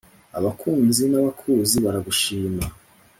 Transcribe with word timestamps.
abakunzi 0.37 1.03
n’abakuzi 1.07 1.77
baragushima. 1.85 2.63